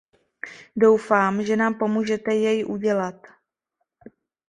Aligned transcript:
Doufám, 0.75 1.43
že 1.45 1.55
nám 1.55 1.73
pomůžete 1.79 2.33
jej 2.33 2.65
udělat. 2.65 3.15